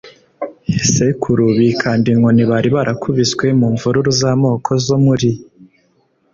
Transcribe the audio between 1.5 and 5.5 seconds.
bikanda inkoni bari barakubiswe mu mvururu z amoko zo muri